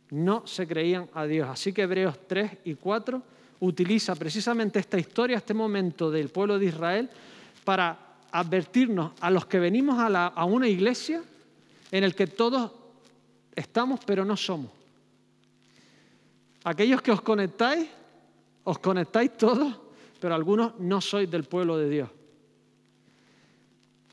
[0.10, 1.50] No se creían a Dios.
[1.50, 3.22] Así que Hebreos 3 y 4
[3.60, 7.10] utiliza precisamente esta historia, este momento del pueblo de Israel,
[7.63, 7.98] para
[8.32, 11.24] advertirnos a los que venimos a, a una iglesia
[11.91, 12.72] en el que todos
[13.56, 14.72] estamos pero no somos.
[16.63, 17.88] Aquellos que os conectáis,
[18.63, 19.74] os conectáis todos,
[20.20, 22.10] pero algunos no sois del pueblo de Dios.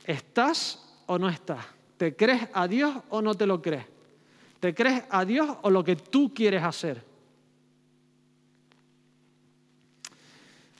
[0.05, 1.65] ¿Estás o no estás?
[1.97, 3.87] ¿Te crees a Dios o no te lo crees?
[4.61, 7.14] ¿Te crees a Dios o lo que tú quieres hacer?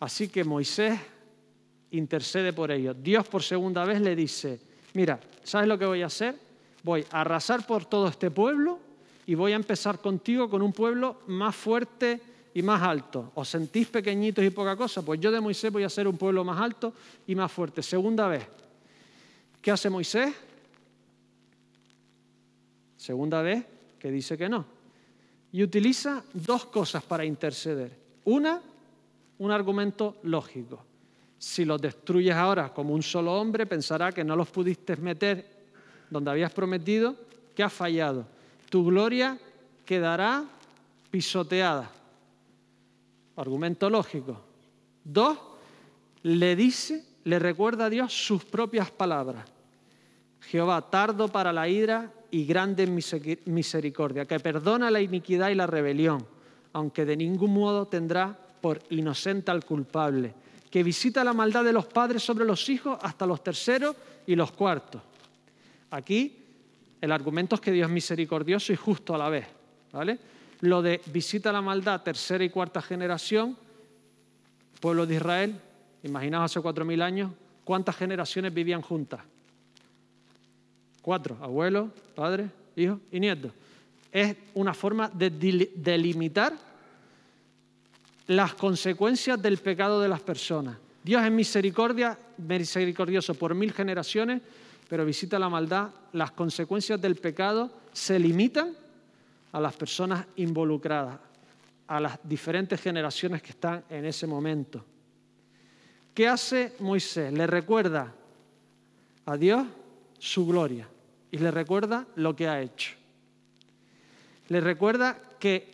[0.05, 1.01] Así que Moisés
[1.93, 2.95] intercede por ellos.
[3.01, 4.61] Dios por segunda vez le dice,
[4.93, 6.39] mira, ¿sabes lo que voy a hacer?
[6.83, 8.79] Voy a arrasar por todo este pueblo
[9.25, 12.21] y voy a empezar contigo con un pueblo más fuerte
[12.53, 13.33] y más alto.
[13.35, 15.01] ¿Os sentís pequeñitos y poca cosa?
[15.01, 16.93] Pues yo de Moisés voy a ser un pueblo más alto
[17.27, 17.83] y más fuerte.
[17.83, 18.47] Segunda vez.
[19.63, 20.35] ¿Qué hace Moisés?
[22.99, 23.65] Segunda vez
[23.99, 24.67] que dice que no.
[25.51, 27.97] Y utiliza dos cosas para interceder.
[28.25, 28.61] Una,
[29.39, 30.85] un argumento lógico.
[31.39, 35.55] Si los destruyes ahora como un solo hombre, pensará que no los pudiste meter
[36.09, 37.17] donde habías prometido,
[37.55, 38.27] que has fallado.
[38.71, 39.39] Tu gloria
[39.85, 40.45] quedará
[41.11, 41.91] pisoteada.
[43.37, 44.41] Argumento lógico.
[45.03, 45.39] Dos,
[46.23, 49.45] le dice, le recuerda a Dios sus propias palabras.
[50.41, 52.95] Jehová, tardo para la ira y grande en
[53.47, 56.25] misericordia, que perdona la iniquidad y la rebelión,
[56.73, 60.33] aunque de ningún modo tendrá por inocente al culpable,
[60.71, 63.95] que visita la maldad de los padres sobre los hijos hasta los terceros
[64.27, 65.03] y los cuartos.
[65.91, 66.35] Aquí
[66.99, 69.45] el argumento es que Dios es misericordioso y justo a la vez.
[69.93, 70.19] ¿vale?
[70.61, 73.55] Lo de visita la maldad tercera y cuarta generación,
[74.81, 75.61] pueblo de Israel,
[76.03, 77.33] imaginaos hace cuatro mil años,
[77.65, 79.21] ¿cuántas generaciones vivían juntas?
[81.03, 83.53] Cuatro, abuelos, padres, hijos y nietos.
[84.11, 86.74] Es una forma de delimitar
[88.27, 90.77] las consecuencias del pecado de las personas.
[91.03, 94.41] Dios es misericordia, misericordioso por mil generaciones,
[94.89, 95.91] pero visita la maldad.
[96.13, 98.75] Las consecuencias del pecado se limitan
[99.53, 101.19] a las personas involucradas,
[101.87, 104.85] a las diferentes generaciones que están en ese momento.
[106.15, 107.33] ¿Qué hace Moisés?
[107.33, 108.15] Le recuerda
[109.27, 109.67] a Dios
[110.19, 110.89] su gloria
[111.31, 112.93] y le recuerda lo que ha hecho.
[114.49, 115.74] Le recuerda que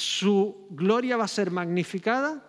[0.00, 2.42] su gloria va a ser magnificada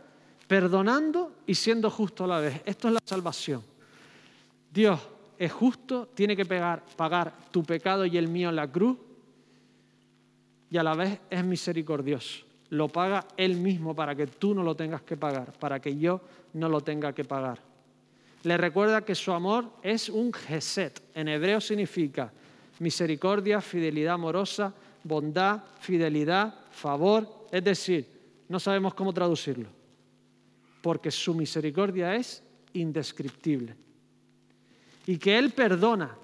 [0.47, 2.61] perdonando y siendo justo a la vez.
[2.65, 3.61] Esto es la salvación.
[4.73, 4.99] Dios
[5.37, 8.97] es justo, tiene que pagar tu pecado y el mío en la cruz
[10.69, 12.45] y a la vez es misericordioso.
[12.69, 16.21] Lo paga Él mismo para que tú no lo tengas que pagar, para que yo
[16.53, 17.59] no lo tenga que pagar.
[18.43, 21.01] Le recuerda que su amor es un geset.
[21.13, 22.31] En hebreo significa
[22.79, 28.07] misericordia, fidelidad amorosa, bondad, fidelidad, favor, es decir,
[28.47, 29.69] no sabemos cómo traducirlo,
[30.81, 33.75] porque su misericordia es indescriptible.
[35.05, 36.15] Y que Él perdona.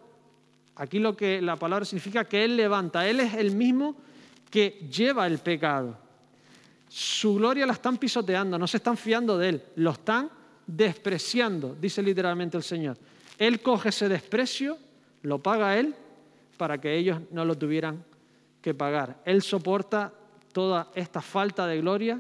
[0.76, 3.08] Aquí lo que la palabra significa que Él levanta.
[3.08, 3.96] Él es el mismo
[4.50, 5.98] que lleva el pecado.
[6.88, 10.30] Su gloria la están pisoteando, no se están fiando de Él, lo están
[10.66, 12.98] despreciando, dice literalmente el Señor.
[13.38, 14.78] Él coge ese desprecio,
[15.24, 15.94] lo paga Él
[16.58, 18.04] para que ellos no lo tuvieran
[18.62, 19.22] que pagar.
[19.26, 20.14] Él soporta
[20.58, 22.20] toda esta falta de gloria,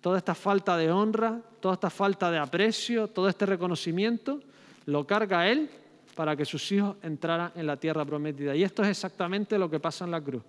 [0.00, 4.38] toda esta falta de honra, toda esta falta de aprecio, todo este reconocimiento,
[4.86, 5.68] lo carga Él
[6.14, 8.54] para que sus hijos entraran en la tierra prometida.
[8.54, 10.44] Y esto es exactamente lo que pasa en la cruz.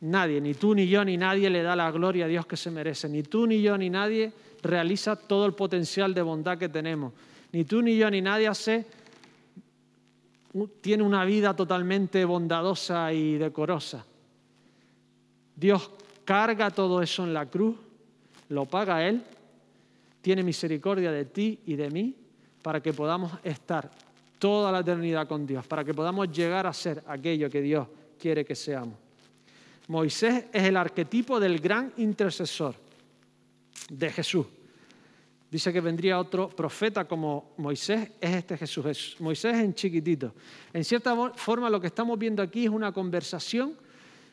[0.00, 2.70] Nadie, ni tú, ni yo, ni nadie le da la gloria a Dios que se
[2.70, 3.06] merece.
[3.06, 7.12] Ni tú, ni yo, ni nadie realiza todo el potencial de bondad que tenemos.
[7.52, 8.86] Ni tú, ni yo, ni nadie hace,
[10.80, 14.06] tiene una vida totalmente bondadosa y decorosa.
[15.58, 15.90] Dios
[16.24, 17.76] carga todo eso en la cruz,
[18.48, 19.24] lo paga Él,
[20.20, 22.14] tiene misericordia de ti y de mí
[22.62, 23.90] para que podamos estar
[24.38, 27.88] toda la eternidad con Dios, para que podamos llegar a ser aquello que Dios
[28.20, 28.94] quiere que seamos.
[29.88, 32.74] Moisés es el arquetipo del gran intercesor
[33.90, 34.46] de Jesús.
[35.50, 39.16] Dice que vendría otro profeta como Moisés, es este Jesús.
[39.18, 40.34] Moisés en chiquitito.
[40.72, 43.74] En cierta forma lo que estamos viendo aquí es una conversación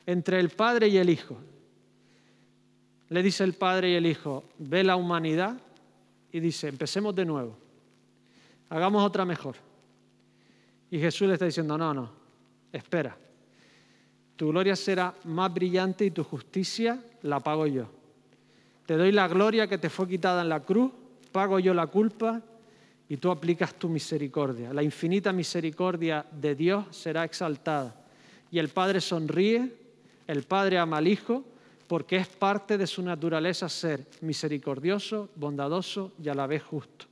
[0.05, 1.37] entre el Padre y el Hijo.
[3.09, 5.57] le dice el Padre y el Hijo, ve la humanidad
[6.31, 7.55] y dice, empecemos de nuevo,
[8.69, 9.55] hagamos otra mejor.
[10.91, 12.11] Y Jesús le está diciendo, no, no,
[12.71, 13.17] espera,
[14.35, 17.87] tu gloria será más brillante y tu justicia la pago yo.
[18.85, 20.91] Te doy la gloria que te fue quitada en la cruz,
[21.31, 22.41] pago yo la culpa
[23.07, 24.73] y tú aplicas tu misericordia.
[24.73, 27.95] La infinita misericordia de Dios será exaltada.
[28.51, 29.71] Y el Padre sonríe,
[30.27, 31.43] el Padre ama al Hijo,
[31.87, 37.05] porque es parte de su naturaleza ser misericordioso, bondadoso y a la vez justo.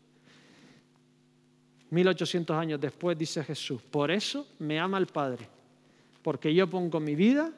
[1.91, 5.47] 1800 años después dice Jesús, por eso me ama el Padre,
[6.23, 7.51] porque yo pongo mi vida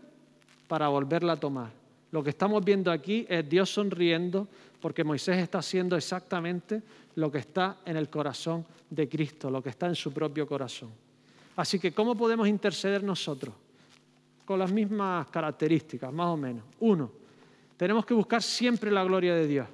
[0.68, 1.72] para volverla a tomar.
[2.12, 4.48] Lo que estamos viendo aquí es Dios sonriendo
[4.82, 6.82] porque Moisés está haciendo exactamente
[7.16, 10.92] lo que está en el corazón de Cristo, lo que está en su propio corazón.
[11.56, 13.56] Así que, ¿cómo podemos interceder nosotros?
[14.46, 16.64] Con las mismas características, más o menos.
[16.80, 17.12] Uno,
[17.78, 19.68] tenemos que buscar siempre la gloria de Dios.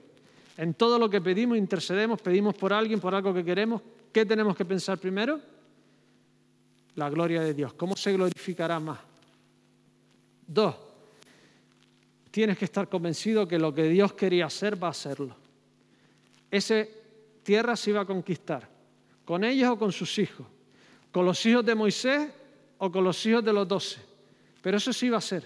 [0.57, 3.81] En todo lo que pedimos, intercedemos, pedimos por alguien, por algo que queremos.
[4.11, 5.39] ¿Qué tenemos que pensar primero?
[6.95, 7.73] La gloria de Dios.
[7.73, 8.99] ¿Cómo se glorificará más?
[10.45, 10.75] Dos,
[12.29, 15.35] tienes que estar convencido que lo que Dios quería hacer va a hacerlo.
[16.49, 16.85] Esa
[17.43, 18.67] tierra se iba a conquistar,
[19.23, 20.45] con ellos o con sus hijos,
[21.11, 22.29] con los hijos de Moisés
[22.77, 24.10] o con los hijos de los doce.
[24.61, 25.45] Pero eso sí iba a ser.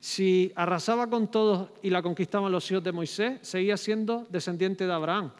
[0.00, 4.92] Si arrasaba con todos y la conquistaban los hijos de Moisés, seguía siendo descendiente de
[4.92, 5.30] Abraham.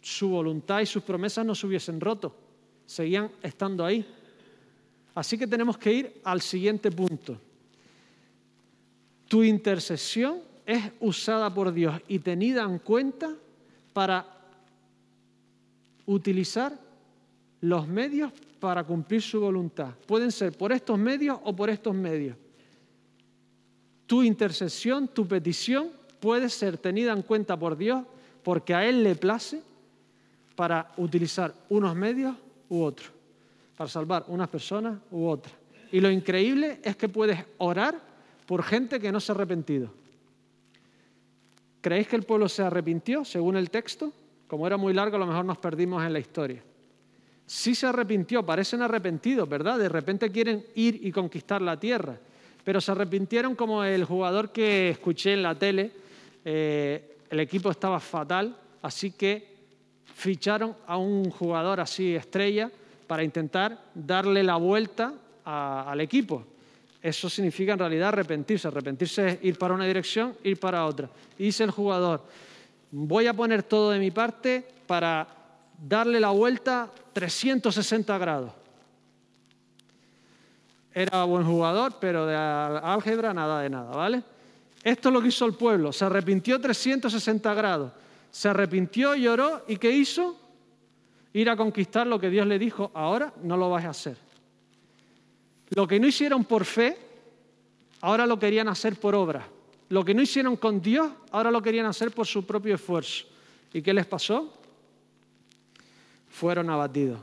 [0.00, 2.34] Su voluntad y sus promesas no se hubiesen roto,
[2.86, 4.06] seguían estando ahí.
[5.14, 7.38] Así que tenemos que ir al siguiente punto.
[9.28, 13.34] Tu intercesión es usada por Dios y tenida en cuenta
[13.92, 14.26] para
[16.06, 16.78] utilizar
[17.60, 19.94] los medios para cumplir su voluntad.
[20.06, 22.36] Pueden ser por estos medios o por estos medios.
[24.06, 25.88] Tu intercesión, tu petición
[26.20, 28.04] puede ser tenida en cuenta por Dios
[28.44, 29.62] porque a Él le place
[30.54, 32.36] para utilizar unos medios
[32.68, 33.10] u otros,
[33.76, 35.54] para salvar unas personas u otras.
[35.90, 37.98] Y lo increíble es que puedes orar
[38.46, 39.90] por gente que no se ha arrepentido.
[41.80, 44.12] ¿Creéis que el pueblo se arrepintió según el texto?
[44.46, 46.62] Como era muy largo, a lo mejor nos perdimos en la historia.
[47.50, 49.76] Sí se arrepintió, parecen arrepentidos, ¿verdad?
[49.76, 52.16] De repente quieren ir y conquistar la tierra,
[52.62, 55.90] pero se arrepintieron como el jugador que escuché en la tele.
[56.44, 59.48] Eh, el equipo estaba fatal, así que
[60.14, 62.70] ficharon a un jugador así estrella
[63.08, 65.12] para intentar darle la vuelta
[65.44, 66.44] al equipo.
[67.02, 68.68] Eso significa en realidad arrepentirse.
[68.68, 71.10] Arrepentirse es ir para una dirección, ir para otra.
[71.36, 72.22] Y dice el jugador,
[72.92, 75.39] voy a poner todo de mi parte para
[75.80, 78.52] darle la vuelta 360 grados.
[80.92, 84.22] Era buen jugador, pero de álgebra nada de nada, ¿vale?
[84.82, 85.92] Esto es lo que hizo el pueblo.
[85.92, 87.92] Se arrepintió 360 grados.
[88.30, 90.36] Se arrepintió, lloró y ¿qué hizo?
[91.32, 94.16] Ir a conquistar lo que Dios le dijo, ahora no lo vas a hacer.
[95.70, 96.96] Lo que no hicieron por fe,
[98.00, 99.46] ahora lo querían hacer por obra.
[99.90, 103.26] Lo que no hicieron con Dios, ahora lo querían hacer por su propio esfuerzo.
[103.72, 104.59] ¿Y qué les pasó?
[106.40, 107.20] Fueron abatidos.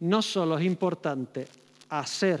[0.00, 1.46] No solo es importante
[1.90, 2.40] hacer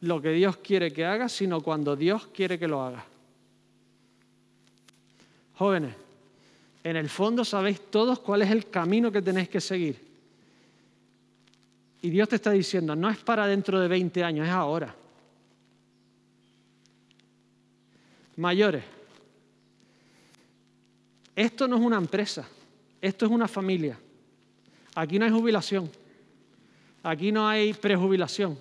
[0.00, 3.04] lo que Dios quiere que haga, sino cuando Dios quiere que lo haga.
[5.56, 5.94] Jóvenes,
[6.84, 10.00] en el fondo sabéis todos cuál es el camino que tenéis que seguir.
[12.00, 14.94] Y Dios te está diciendo, no es para dentro de 20 años, es ahora.
[18.36, 19.01] Mayores,
[21.34, 22.46] esto no es una empresa,
[23.00, 23.98] esto es una familia.
[24.94, 25.90] Aquí no hay jubilación,
[27.02, 28.58] aquí no hay prejubilación.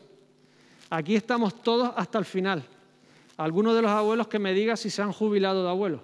[0.90, 2.66] Aquí estamos todos hasta el final.
[3.38, 6.02] Algunos de los abuelos que me digan si se han jubilado de abuelos.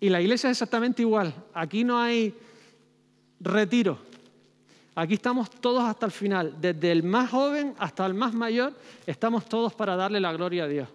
[0.00, 1.32] Y la iglesia es exactamente igual.
[1.54, 2.34] Aquí no hay
[3.38, 3.98] retiro.
[4.96, 8.74] Aquí estamos todos hasta el final, desde el más joven hasta el más mayor,
[9.06, 10.88] estamos todos para darle la gloria a Dios.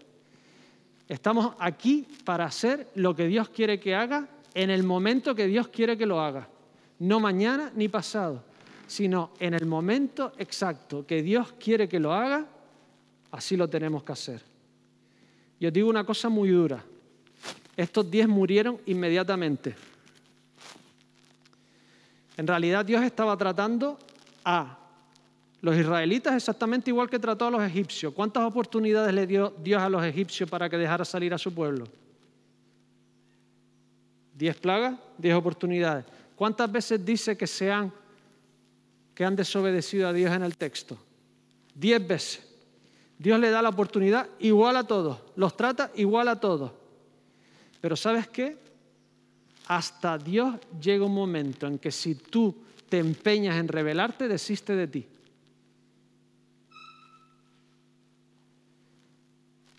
[1.10, 5.68] Estamos aquí para hacer lo que Dios quiere que haga en el momento que Dios
[5.70, 6.48] quiere que lo haga.
[7.00, 8.44] No mañana ni pasado,
[8.86, 12.46] sino en el momento exacto que Dios quiere que lo haga,
[13.32, 14.42] así lo tenemos que hacer.
[15.60, 16.84] Yo digo una cosa muy dura.
[17.76, 19.76] Estos diez murieron inmediatamente.
[22.38, 23.98] En realidad Dios estaba tratando
[24.46, 24.79] a
[25.62, 28.14] los israelitas exactamente igual que trató a los egipcios.
[28.14, 31.86] ¿Cuántas oportunidades le dio Dios a los egipcios para que dejara salir a su pueblo?
[34.34, 36.06] Diez plagas, diez oportunidades.
[36.36, 37.92] ¿Cuántas veces dice que, sean,
[39.14, 40.98] que han desobedecido a Dios en el texto?
[41.76, 42.46] diez veces.
[43.18, 46.72] Dios le da la oportunidad igual a todos, los trata igual a todos.
[47.82, 48.58] Pero ¿sabes qué?
[49.68, 52.56] Hasta Dios llega un momento en que si tú
[52.88, 55.06] te empeñas en rebelarte, desiste de ti.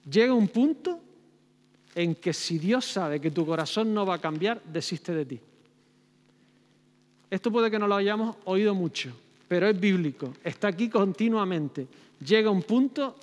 [0.08, 1.00] Llega un punto
[1.94, 5.40] en que si Dios sabe que tu corazón no va a cambiar, desiste de ti.
[7.30, 9.12] Esto puede que no lo hayamos oído mucho,
[9.46, 11.86] pero es bíblico, está aquí continuamente.
[12.24, 13.16] Llega un punto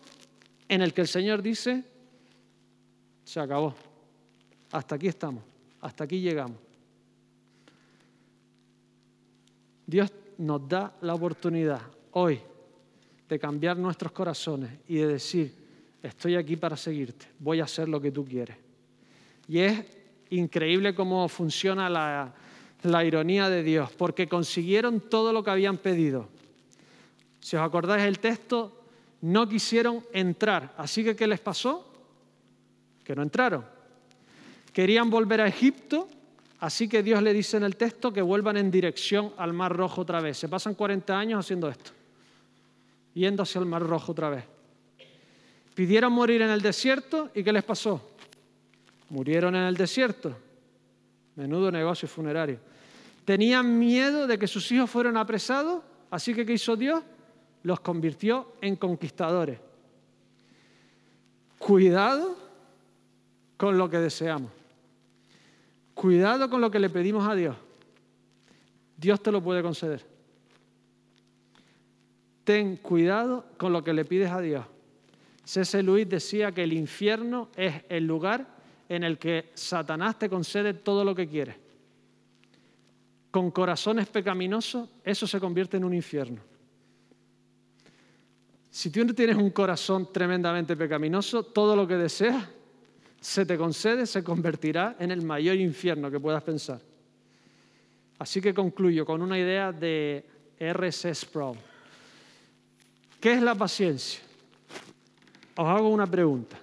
[0.67, 1.83] en el que el Señor dice,
[3.23, 3.75] se acabó,
[4.71, 5.43] hasta aquí estamos,
[5.81, 6.57] hasta aquí llegamos.
[9.85, 12.39] Dios nos da la oportunidad hoy
[13.27, 15.53] de cambiar nuestros corazones y de decir,
[16.03, 18.57] estoy aquí para seguirte, voy a hacer lo que tú quieres.
[19.47, 19.83] Y es
[20.29, 26.27] increíble cómo funciona la, ironía de Dios, porque consiguieron todo lo que habían pedido.
[27.39, 28.83] Si os acordáis el texto,
[29.21, 30.73] no quisieron entrar.
[30.77, 31.85] Así que, ¿qué les pasó?
[33.03, 33.65] Que no entraron.
[34.73, 36.07] Querían volver a Egipto,
[36.59, 40.01] así que Dios le dice en el texto que vuelvan en dirección al Mar Rojo
[40.01, 40.37] otra vez.
[40.37, 41.91] Se pasan 40 años haciendo esto,
[43.13, 44.56] yendo hacia el Mar Rojo otra vez.
[45.77, 48.01] Pidieron morir en el desierto y ¿qué les pasó?
[49.09, 50.35] Murieron en el desierto.
[51.35, 52.59] Menudo negocio funerario.
[53.23, 57.03] Tenían miedo de que sus hijos fueran apresados, así que ¿qué hizo Dios?
[57.61, 59.59] Los convirtió en conquistadores.
[61.59, 62.35] Cuidado
[63.55, 64.51] con lo que deseamos.
[65.93, 67.55] Cuidado con lo que le pedimos a Dios.
[68.97, 70.03] Dios te lo puede conceder.
[72.43, 74.65] Ten cuidado con lo que le pides a Dios.
[75.47, 75.81] C.S.
[75.81, 78.45] Luis decía que el infierno es el lugar
[78.89, 81.55] en el que Satanás te concede todo lo que quiere.
[83.31, 86.41] Con corazones pecaminosos, eso se convierte en un infierno.
[88.69, 92.45] Si tú no tienes un corazón tremendamente pecaminoso, todo lo que deseas
[93.21, 96.81] se te concede, se convertirá en el mayor infierno que puedas pensar.
[98.19, 100.25] Así que concluyo con una idea de
[100.59, 101.15] R.C.
[101.15, 101.57] Sproul.
[103.21, 104.26] ¿Qué es la paciencia?
[105.57, 106.55] Os hago una pregunta.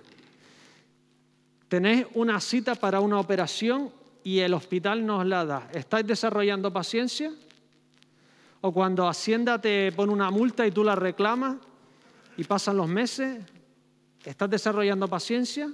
[1.69, 3.91] Tenéis una cita para una operación
[4.23, 5.69] y el hospital nos la da.
[5.73, 7.33] ¿Estáis desarrollando paciencia?
[8.61, 11.57] ¿O cuando Hacienda te pone una multa y tú la reclamas
[12.37, 13.45] y pasan los meses,
[14.25, 15.69] ¿estás desarrollando paciencia?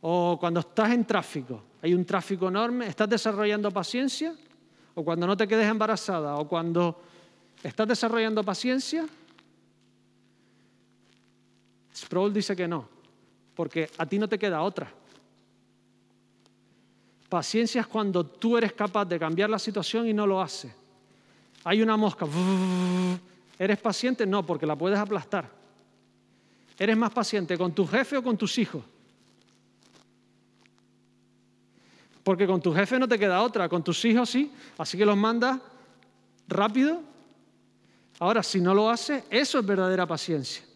[0.00, 4.34] ¿O cuando estás en tráfico, hay un tráfico enorme, ¿estás desarrollando paciencia?
[4.94, 6.36] ¿O cuando no te quedes embarazada?
[6.36, 6.98] ¿O cuando
[7.62, 9.06] estás desarrollando paciencia?
[11.98, 12.98] Sproul dice que no
[13.58, 14.88] porque a ti no te queda otra.
[17.28, 20.72] Paciencia es cuando tú eres capaz de cambiar la situación y no lo haces.
[21.64, 22.24] Hay una mosca.
[23.58, 24.24] ¿Eres paciente?
[24.24, 25.50] No, porque la puedes aplastar.
[26.78, 28.84] ¿Eres más paciente con tu jefe o con tus hijos?
[32.22, 35.16] Porque con tu jefe no te queda otra, con tus hijos sí, así que los
[35.16, 35.58] mandas
[36.46, 37.02] rápido.
[38.20, 40.67] Ahora, si no lo haces, eso es verdadera paciencia.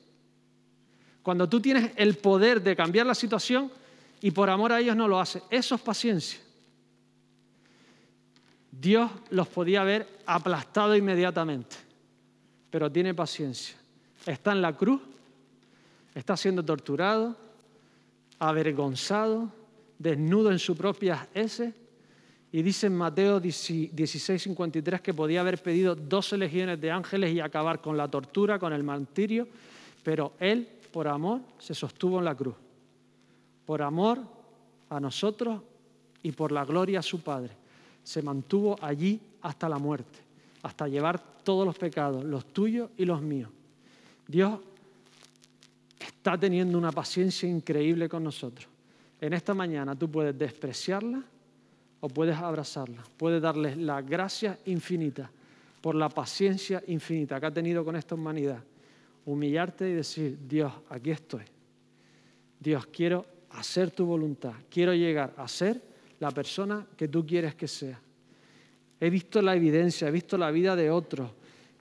[1.22, 3.70] Cuando tú tienes el poder de cambiar la situación
[4.20, 6.40] y por amor a ellos no lo haces, eso es paciencia.
[8.70, 11.76] Dios los podía haber aplastado inmediatamente,
[12.70, 13.76] pero tiene paciencia.
[14.26, 15.00] Está en la cruz,
[16.14, 17.36] está siendo torturado,
[18.38, 19.52] avergonzado,
[19.98, 21.72] desnudo en sus propias heces.
[22.50, 27.80] Y dice en Mateo 16:53 que podía haber pedido 12 legiones de ángeles y acabar
[27.80, 29.46] con la tortura, con el martirio,
[30.02, 32.54] pero él por amor se sostuvo en la cruz.
[33.66, 34.18] Por amor
[34.90, 35.60] a nosotros
[36.22, 37.50] y por la gloria a su Padre.
[38.04, 40.18] Se mantuvo allí hasta la muerte,
[40.62, 43.50] hasta llevar todos los pecados, los tuyos y los míos.
[44.28, 44.60] Dios
[45.98, 48.68] está teniendo una paciencia increíble con nosotros.
[49.20, 51.22] En esta mañana tú puedes despreciarla
[52.00, 53.02] o puedes abrazarla.
[53.16, 55.30] Puedes darle la gracia infinita
[55.80, 58.62] por la paciencia infinita que ha tenido con esta humanidad
[59.26, 61.44] humillarte y decir, Dios, aquí estoy.
[62.58, 65.82] Dios, quiero hacer tu voluntad, quiero llegar a ser
[66.20, 68.00] la persona que tú quieres que sea.
[69.00, 71.30] He visto la evidencia, he visto la vida de otros.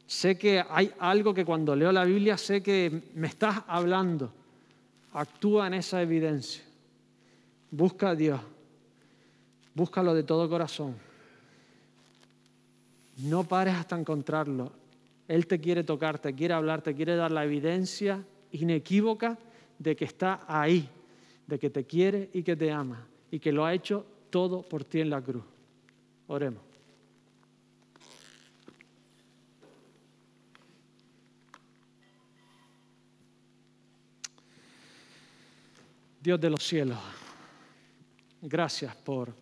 [0.08, 4.34] Sé que hay algo que cuando leo la Biblia sé que me estás hablando.
[5.14, 6.64] Actúa en esa evidencia.
[7.70, 8.42] Busca a Dios.
[9.76, 10.96] Búscalo de todo corazón.
[13.18, 14.80] No pares hasta encontrarlo.
[15.28, 19.38] Él te quiere tocar, te quiere hablar, te quiere dar la evidencia inequívoca
[19.80, 20.88] de que está ahí,
[21.47, 24.84] de que te quiere y que te ama y que lo ha hecho todo por
[24.84, 25.43] ti en la cruz.
[26.28, 26.61] Oremos.
[36.22, 36.99] Dios de los cielos,
[38.43, 39.34] gracias por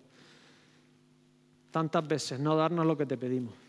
[1.72, 3.69] tantas veces no darnos lo que te pedimos.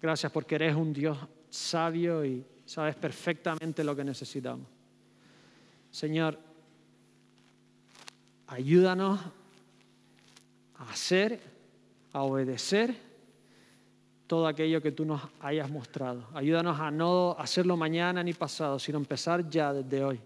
[0.00, 1.18] Gracias porque eres un Dios
[1.50, 4.66] sabio y sabes perfectamente lo que necesitamos.
[5.90, 6.38] Señor,
[8.46, 9.20] ayúdanos
[10.76, 11.40] a hacer,
[12.12, 12.96] a obedecer
[14.26, 16.28] todo aquello que tú nos hayas mostrado.
[16.34, 20.20] Ayúdanos a no hacerlo mañana ni pasado, sino empezar ya desde hoy.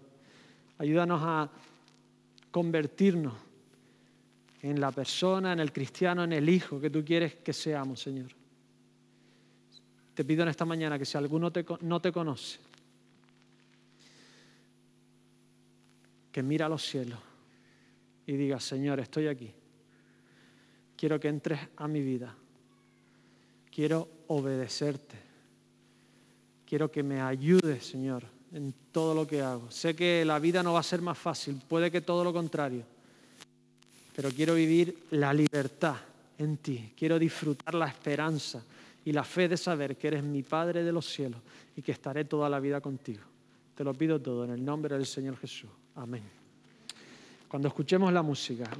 [0.77, 1.49] Ayúdanos a
[2.51, 3.33] convertirnos
[4.61, 8.34] en la persona, en el cristiano, en el hijo que tú quieres que seamos, Señor.
[10.15, 11.51] Te pido en esta mañana que si alguno
[11.81, 12.57] no te conoce,
[16.31, 17.19] que mira a los cielos
[18.25, 19.51] y diga, Señor, estoy aquí.
[20.97, 22.33] Quiero que entres a mi vida.
[23.69, 25.17] Quiero obedecerte.
[26.65, 29.69] Quiero que me ayudes, Señor, en todo lo que hago.
[29.69, 32.83] Sé que la vida no va a ser más fácil, puede que todo lo contrario,
[34.15, 35.97] pero quiero vivir la libertad
[36.37, 36.93] en ti.
[36.97, 38.63] Quiero disfrutar la esperanza
[39.05, 41.39] y la fe de saber que eres mi Padre de los cielos
[41.75, 43.23] y que estaré toda la vida contigo.
[43.75, 45.69] Te lo pido todo en el nombre del Señor Jesús.
[45.95, 46.23] Amén.
[47.47, 48.65] Cuando escuchemos la música,